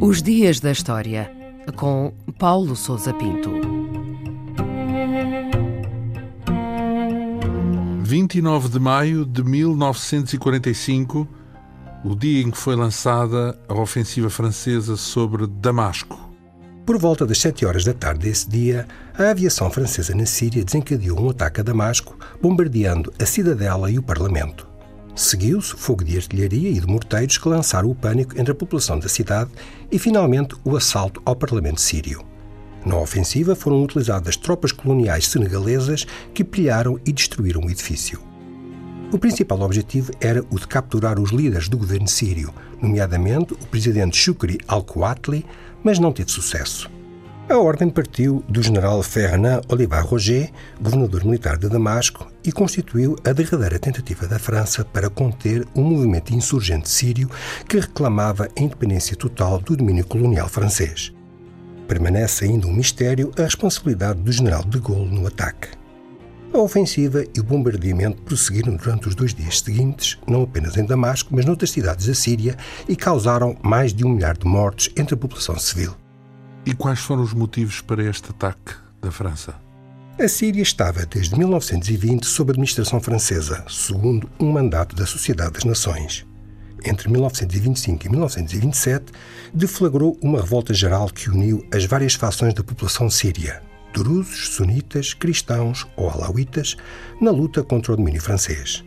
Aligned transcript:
Os 0.00 0.20
Dias 0.20 0.60
da 0.60 0.72
História, 0.72 1.30
com 1.76 2.12
Paulo 2.38 2.74
Souza 2.74 3.14
Pinto. 3.14 3.50
29 8.02 8.68
de 8.68 8.78
maio 8.78 9.24
de 9.24 9.42
1945, 9.42 11.26
o 12.04 12.14
dia 12.14 12.42
em 12.42 12.50
que 12.50 12.58
foi 12.58 12.76
lançada 12.76 13.58
a 13.68 13.74
ofensiva 13.74 14.28
francesa 14.28 14.96
sobre 14.96 15.46
Damasco. 15.46 16.31
Por 16.84 16.98
volta 16.98 17.24
das 17.24 17.38
7 17.38 17.64
horas 17.64 17.84
da 17.84 17.94
tarde 17.94 18.28
desse 18.28 18.50
dia, 18.50 18.88
a 19.16 19.30
aviação 19.30 19.70
francesa 19.70 20.14
na 20.16 20.26
Síria 20.26 20.64
desencadeou 20.64 21.20
um 21.20 21.30
ataque 21.30 21.60
a 21.60 21.62
Damasco, 21.62 22.18
bombardeando 22.40 23.12
a 23.20 23.24
cidadela 23.24 23.88
e 23.88 23.98
o 23.98 24.02
parlamento. 24.02 24.66
Seguiu-se 25.14 25.76
fogo 25.76 26.02
de 26.02 26.16
artilharia 26.16 26.70
e 26.70 26.80
de 26.80 26.86
morteiros 26.86 27.38
que 27.38 27.48
lançaram 27.48 27.88
o 27.88 27.94
pânico 27.94 28.36
entre 28.36 28.50
a 28.50 28.54
população 28.54 28.98
da 28.98 29.08
cidade 29.08 29.50
e, 29.92 29.98
finalmente, 29.98 30.56
o 30.64 30.76
assalto 30.76 31.22
ao 31.24 31.36
Parlamento 31.36 31.80
sírio. 31.80 32.24
Na 32.84 32.96
ofensiva 32.96 33.54
foram 33.54 33.80
utilizadas 33.80 34.36
tropas 34.36 34.72
coloniais 34.72 35.28
senegalesas 35.28 36.04
que 36.34 36.42
pilharam 36.42 36.98
e 37.06 37.12
destruíram 37.12 37.60
o 37.60 37.70
edifício. 37.70 38.31
O 39.12 39.18
principal 39.18 39.60
objetivo 39.60 40.10
era 40.22 40.42
o 40.50 40.58
de 40.58 40.66
capturar 40.66 41.20
os 41.20 41.32
líderes 41.32 41.68
do 41.68 41.76
governo 41.76 42.08
sírio, 42.08 42.50
nomeadamente 42.80 43.52
o 43.52 43.66
presidente 43.66 44.16
Shukri 44.16 44.58
al-Kouatli, 44.66 45.44
mas 45.84 45.98
não 45.98 46.12
teve 46.12 46.32
sucesso. 46.32 46.90
A 47.46 47.58
ordem 47.58 47.90
partiu 47.90 48.42
do 48.48 48.62
general 48.62 49.02
Fernand 49.02 49.60
Olivar 49.68 50.06
Roger, 50.06 50.50
governador 50.80 51.26
militar 51.26 51.58
de 51.58 51.68
Damasco, 51.68 52.26
e 52.42 52.50
constituiu 52.50 53.14
a 53.22 53.34
derradeira 53.34 53.78
tentativa 53.78 54.26
da 54.26 54.38
França 54.38 54.82
para 54.82 55.10
conter 55.10 55.66
o 55.74 55.82
um 55.82 55.84
movimento 55.84 56.32
insurgente 56.32 56.88
sírio 56.88 57.28
que 57.68 57.78
reclamava 57.78 58.48
a 58.56 58.62
independência 58.62 59.14
total 59.14 59.58
do 59.58 59.76
domínio 59.76 60.06
colonial 60.06 60.48
francês. 60.48 61.12
Permanece 61.86 62.46
ainda 62.46 62.66
um 62.66 62.72
mistério 62.72 63.30
a 63.36 63.42
responsabilidade 63.42 64.20
do 64.20 64.32
general 64.32 64.64
de 64.64 64.78
Gaulle 64.78 65.14
no 65.14 65.26
ataque. 65.26 65.81
A 66.54 66.58
ofensiva 66.58 67.24
e 67.34 67.40
o 67.40 67.42
bombardeamento 67.42 68.20
prosseguiram 68.22 68.76
durante 68.76 69.08
os 69.08 69.14
dois 69.14 69.32
dias 69.32 69.60
seguintes, 69.60 70.18
não 70.26 70.42
apenas 70.42 70.76
em 70.76 70.84
Damasco, 70.84 71.34
mas 71.34 71.46
noutras 71.46 71.70
cidades 71.70 72.06
da 72.06 72.14
Síria, 72.14 72.58
e 72.86 72.94
causaram 72.94 73.56
mais 73.62 73.94
de 73.94 74.04
um 74.04 74.10
milhar 74.10 74.36
de 74.36 74.46
mortes 74.46 74.92
entre 74.94 75.14
a 75.14 75.16
população 75.16 75.58
civil. 75.58 75.96
E 76.66 76.74
quais 76.74 76.98
foram 76.98 77.22
os 77.22 77.32
motivos 77.32 77.80
para 77.80 78.04
este 78.04 78.28
ataque 78.30 78.74
da 79.00 79.10
França? 79.10 79.54
A 80.20 80.28
Síria 80.28 80.60
estava 80.60 81.06
desde 81.06 81.38
1920 81.38 82.26
sob 82.26 82.50
administração 82.50 83.00
francesa, 83.00 83.64
segundo 83.66 84.28
um 84.38 84.52
mandato 84.52 84.94
da 84.94 85.06
Sociedade 85.06 85.52
das 85.52 85.64
Nações. 85.64 86.26
Entre 86.84 87.08
1925 87.08 88.06
e 88.06 88.10
1927, 88.10 89.06
deflagrou 89.54 90.18
uma 90.20 90.40
revolta 90.40 90.74
geral 90.74 91.08
que 91.08 91.30
uniu 91.30 91.66
as 91.72 91.86
várias 91.86 92.12
fações 92.12 92.52
da 92.52 92.62
população 92.62 93.08
síria, 93.08 93.62
drusos, 93.92 94.48
sunitas, 94.48 95.14
cristãos 95.14 95.86
ou 95.96 96.08
alauítas, 96.10 96.76
na 97.20 97.30
luta 97.30 97.62
contra 97.62 97.92
o 97.92 97.96
domínio 97.96 98.20
francês. 98.20 98.84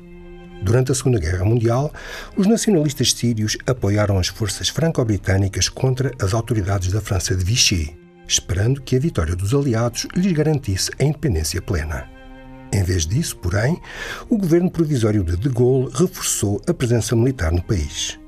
Durante 0.61 0.91
a 0.91 0.95
Segunda 0.95 1.19
Guerra 1.19 1.45
Mundial, 1.45 1.93
os 2.35 2.47
nacionalistas 2.47 3.13
sírios 3.13 3.57
apoiaram 3.67 4.17
as 4.17 4.27
forças 4.27 4.69
franco-britânicas 4.69 5.69
contra 5.69 6.11
as 6.19 6.33
autoridades 6.33 6.91
da 6.91 7.01
França 7.01 7.35
de 7.35 7.43
Vichy, 7.43 7.95
esperando 8.27 8.81
que 8.81 8.95
a 8.95 8.99
vitória 8.99 9.35
dos 9.35 9.53
aliados 9.53 10.07
lhes 10.15 10.31
garantisse 10.31 10.91
a 10.99 11.03
independência 11.03 11.61
plena. 11.61 12.09
Em 12.73 12.83
vez 12.83 13.05
disso, 13.05 13.37
porém, 13.37 13.79
o 14.29 14.37
governo 14.37 14.71
provisório 14.71 15.23
de 15.23 15.37
De 15.37 15.49
Gaulle 15.49 15.91
reforçou 15.93 16.61
a 16.67 16.73
presença 16.73 17.15
militar 17.15 17.51
no 17.51 17.61
país. 17.61 18.19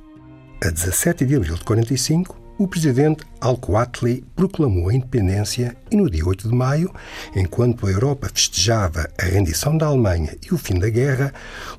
A 0.63 0.69
17 0.69 1.25
de 1.25 1.35
abril 1.35 1.55
de 1.55 1.63
45, 1.63 2.46
o 2.57 2.67
presidente 2.67 3.23
Al-Quatli 3.39 4.23
proclamou 4.35 4.89
a 4.89 4.93
independência 4.93 5.77
e 5.91 5.95
no 5.95 6.09
dia 6.09 6.25
8 6.25 6.49
de 6.49 6.55
maio, 6.55 6.91
enquanto 7.35 7.85
a 7.85 7.91
Europa 7.91 8.29
festejava 8.33 9.07
a 9.19 9.25
rendição 9.25 9.77
da 9.77 9.85
Alemanha 9.85 10.35
e 10.43 10.53
o 10.53 10.57
fim 10.57 10.79
da 10.79 10.89
guerra, 10.89 11.33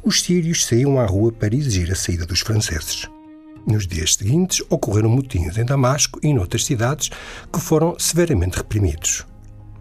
os 0.05 0.23
sírios 0.23 0.65
saíam 0.65 1.01
à 1.01 1.07
rua 1.07 1.33
para 1.33 1.55
exigir 1.55 1.91
a 1.91 1.97
saída 1.97 2.25
dos 2.25 2.41
franceses. 2.41 3.09
Nos 3.67 3.87
dias 3.87 4.15
seguintes, 4.15 4.63
ocorreram 4.71 5.11
motins 5.11 5.59
em 5.59 5.65
Damasco 5.65 6.21
e 6.23 6.29
em 6.29 6.39
outras 6.39 6.65
cidades 6.65 7.11
que 7.53 7.61
foram 7.61 7.99
severamente 7.99 8.57
reprimidos. 8.57 9.27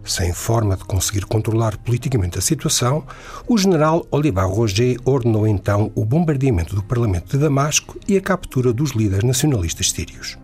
Sem 0.04 0.32
forma 0.32 0.76
de 0.76 0.84
conseguir 0.84 1.26
controlar 1.26 1.76
politicamente 1.78 2.38
a 2.38 2.42
situação, 2.42 3.06
o 3.46 3.56
general 3.56 4.06
Olivar 4.10 4.48
Roger 4.48 4.96
ordenou 5.04 5.46
então 5.46 5.92
o 5.94 6.04
bombardeamento 6.04 6.74
do 6.74 6.82
parlamento 6.82 7.30
de 7.30 7.38
Damasco 7.38 7.98
e 8.08 8.16
a 8.16 8.20
captura 8.20 8.72
dos 8.72 8.92
líderes 8.92 9.24
nacionalistas 9.24 9.90
sírios 9.90 10.38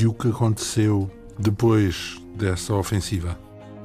e 0.00 0.06
o 0.06 0.14
que 0.14 0.28
aconteceu 0.28 1.10
depois 1.38 2.20
dessa 2.36 2.74
ofensiva? 2.74 3.38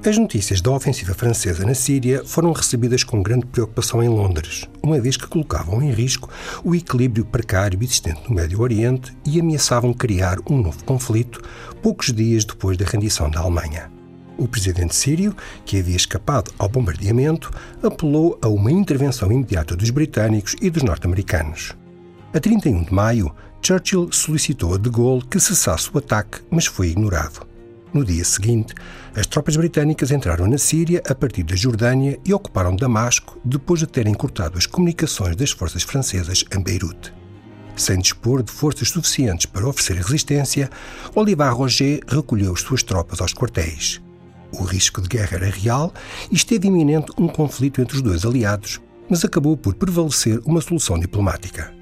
As 0.06 0.18
notícias 0.18 0.62
da 0.62 0.72
ofensiva 0.72 1.13
francesa 1.13 1.66
na 1.66 1.73
Síria 1.73 2.23
foram 2.23 2.51
recebidas 2.51 3.03
com 3.03 3.22
grande 3.22 3.45
preocupação 3.47 4.01
em 4.01 4.07
Londres, 4.07 4.66
uma 4.81 5.00
vez 5.00 5.17
que 5.17 5.28
colocavam 5.28 5.81
em 5.81 5.91
risco 5.91 6.29
o 6.63 6.75
equilíbrio 6.75 7.25
precário 7.25 7.79
existente 7.81 8.22
no 8.29 8.35
Médio 8.35 8.62
Oriente 8.62 9.16
e 9.25 9.40
ameaçavam 9.40 9.94
criar 9.94 10.38
um 10.50 10.62
novo 10.62 10.84
conflito 10.84 11.41
poucos 11.81 12.13
dias 12.13 12.46
depois 12.46 12.78
da 12.78 12.85
rendição 12.85 13.29
da 13.29 13.40
Alemanha. 13.40 13.91
O 14.38 14.47
presidente 14.47 14.96
sírio, 14.96 15.35
que 15.66 15.79
havia 15.79 15.96
escapado 15.96 16.51
ao 16.59 16.69
bombardeamento, 16.69 17.51
apelou 17.81 18.38
a 18.41 18.47
uma 18.47 18.72
intervenção 18.72 19.31
imediata 19.31 19.75
dos 19.75 19.90
britânicos 19.90 20.56
e 20.62 20.69
dos 20.69 20.84
norte-americanos. 20.84 21.75
A 22.38 22.40
31 22.40 22.84
de 22.84 22.94
maio, 22.94 23.34
Churchill 23.64 24.12
solicitou 24.12 24.75
a 24.75 24.78
de 24.78 24.92
Gaulle 24.92 25.25
que 25.25 25.40
cessasse 25.40 25.90
o 25.92 25.98
ataque, 25.98 26.38
mas 26.52 26.68
foi 26.68 26.90
ignorado. 26.90 27.48
No 27.92 28.06
dia 28.06 28.24
seguinte, 28.24 28.75
as 29.16 29.25
tropas 29.25 29.58
britânicas 29.58 30.12
entraram 30.12 30.46
na 30.46 30.59
Síria 30.59 31.02
a 31.09 31.16
partir 31.16 31.42
da 31.42 31.56
Jordânia 31.56 32.20
e 32.24 32.31
ocuparam 32.31 32.76
Damasco 32.76 33.40
depois 33.44 33.80
de 33.80 33.88
terem 33.88 34.14
cortado 34.14 34.56
as 34.56 34.68
comunicações 34.68 35.36
das 35.36 35.50
forças 35.50 35.81
francesas 35.81 36.46
em 36.56 36.62
Beirute. 36.62 37.12
Sem 37.76 37.97
dispor 37.97 38.44
de 38.44 38.52
forças 38.52 38.92
suficientes 38.92 39.47
para 39.47 39.68
oferecer 39.68 39.96
resistência, 39.96 40.70
Olivar 41.16 41.56
Roger 41.56 42.02
recolheu 42.08 42.53
as 42.53 42.62
suas 42.62 42.84
tropas 42.84 43.20
aos 43.20 43.34
quartéis. 43.34 44.00
O 44.52 44.64
risco 44.64 45.02
de 45.02 45.08
guerra 45.08 45.38
era 45.38 45.50
real 45.50 45.92
e 46.30 46.36
esteve 46.36 46.68
iminente 46.68 47.12
um 47.18 47.28
conflito 47.28 47.81
entre 47.81 47.96
os 47.96 48.03
dois 48.03 48.24
aliados, 48.26 48.80
mas 49.09 49.26
acabou 49.26 49.58
por 49.58 49.74
prevalecer 49.74 50.40
uma 50.46 50.62
solução 50.62 51.00
diplomática. 51.00 51.76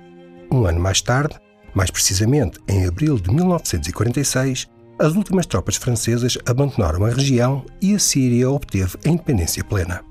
Um 0.51 0.65
ano 0.65 0.79
mais 0.79 1.01
tarde, 1.01 1.35
mais 1.73 1.91
precisamente, 1.91 2.59
em 2.67 2.85
abril 2.85 3.17
de 3.19 3.31
1946, 3.31 4.67
as 4.99 5.15
últimas 5.15 5.45
tropas 5.45 5.75
francesas 5.75 6.37
abandonaram 6.45 7.05
a 7.05 7.09
região 7.09 7.65
e 7.81 7.93
a 7.93 7.99
Síria 7.99 8.49
obteve 8.49 8.97
a 9.05 9.09
independência 9.09 9.63
plena. 9.63 10.01